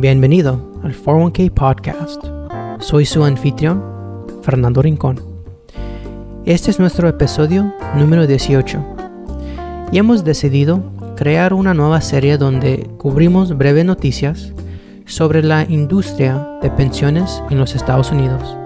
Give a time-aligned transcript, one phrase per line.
[0.00, 2.24] Bienvenido al 401k Podcast.
[2.78, 3.84] Soy su anfitrión,
[4.40, 5.20] Fernando Rincón.
[6.46, 8.82] Este es nuestro episodio número 18
[9.92, 10.82] y hemos decidido
[11.16, 14.54] crear una nueva serie donde cubrimos breves noticias
[15.04, 18.56] sobre la industria de pensiones en los Estados Unidos.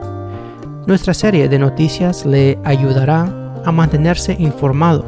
[0.86, 3.22] Nuestra serie de noticias le ayudará
[3.64, 5.04] a mantenerse informado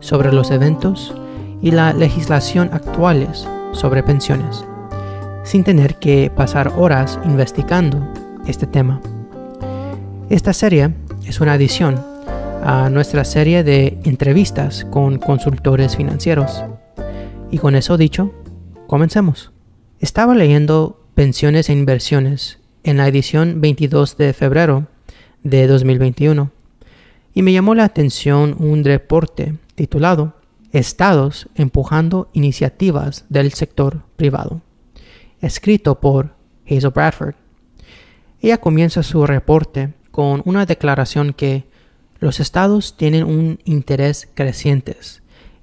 [0.00, 1.14] sobre los eventos
[1.62, 4.66] y la legislación actuales sobre pensiones
[5.44, 8.12] sin tener que pasar horas investigando
[8.46, 9.00] este tema.
[10.30, 10.94] Esta serie
[11.26, 12.02] es una adición
[12.64, 16.64] a nuestra serie de entrevistas con consultores financieros.
[17.50, 18.32] Y con eso dicho,
[18.86, 19.52] comencemos.
[20.00, 24.88] Estaba leyendo Pensiones e Inversiones en la edición 22 de febrero
[25.42, 26.50] de 2021
[27.34, 30.34] y me llamó la atención un reporte titulado
[30.72, 34.60] Estados empujando iniciativas del sector privado
[35.44, 36.34] escrito por
[36.66, 37.34] Hazel Bradford.
[38.40, 41.66] Ella comienza su reporte con una declaración que
[42.20, 44.96] los estados tienen un interés creciente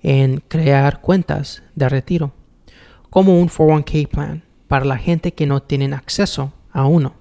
[0.04, 2.34] en crear cuentas de retiro,
[3.10, 7.16] como un 401k plan para la gente que no tienen acceso a uno.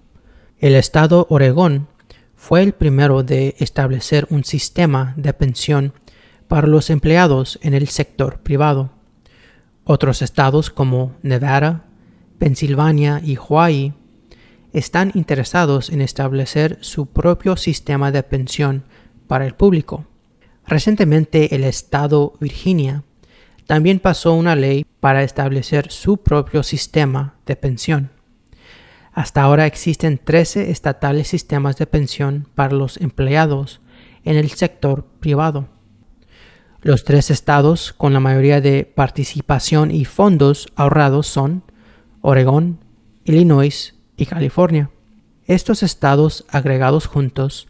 [0.59, 1.89] El estado Oregón
[2.37, 5.93] fue el primero de establecer un sistema de pensión
[6.49, 8.91] para los empleados en el sector privado.
[9.85, 11.85] Otros estados como Nevada,
[12.41, 13.93] Pensilvania y Hawaii
[14.73, 18.85] están interesados en establecer su propio sistema de pensión
[19.27, 20.07] para el público.
[20.67, 23.05] Recientemente el estado Virginia
[23.67, 28.11] también pasó una ley para establecer su propio sistema de pensión.
[29.13, 33.83] Hasta ahora existen 13 estatales sistemas de pensión para los empleados
[34.25, 35.69] en el sector privado.
[36.81, 41.65] Los tres estados con la mayoría de participación y fondos ahorrados son
[42.23, 42.81] Oregón,
[43.25, 44.91] Illinois y California.
[45.47, 47.69] Estos estados agregados juntos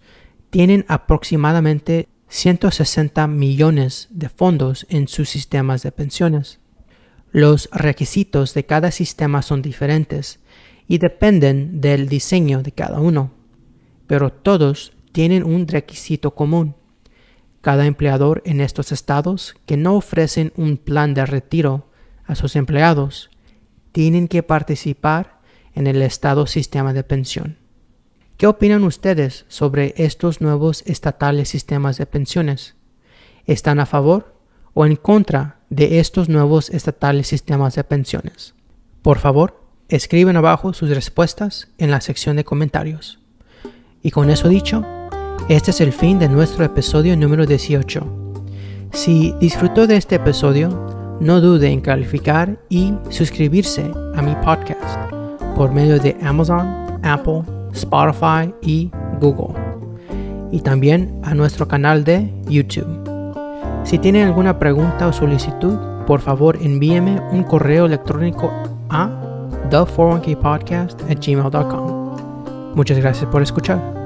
[0.50, 6.58] tienen aproximadamente 160 millones de fondos en sus sistemas de pensiones.
[7.30, 10.40] Los requisitos de cada sistema son diferentes
[10.88, 13.32] y dependen del diseño de cada uno,
[14.08, 16.74] pero todos tienen un requisito común.
[17.60, 21.86] Cada empleador en estos estados que no ofrecen un plan de retiro
[22.24, 23.29] a sus empleados
[23.92, 25.40] tienen que participar
[25.74, 27.56] en el Estado sistema de pensión.
[28.36, 32.74] ¿Qué opinan ustedes sobre estos nuevos estatales sistemas de pensiones?
[33.46, 34.34] ¿Están a favor
[34.72, 38.54] o en contra de estos nuevos estatales sistemas de pensiones?
[39.02, 43.18] Por favor, escriben abajo sus respuestas en la sección de comentarios.
[44.02, 44.86] Y con eso dicho,
[45.48, 48.06] este es el fin de nuestro episodio número 18.
[48.92, 54.98] Si disfrutó de este episodio, no dude en calificar y suscribirse a mi podcast
[55.54, 56.66] por medio de Amazon,
[57.02, 57.42] Apple,
[57.72, 59.54] Spotify y Google.
[60.50, 62.88] Y también a nuestro canal de YouTube.
[63.84, 68.50] Si tienen alguna pregunta o solicitud, por favor envíeme un correo electrónico
[68.88, 69.10] a
[69.70, 72.74] the 401kpodcast at gmail.com.
[72.74, 73.99] Muchas gracias por escuchar.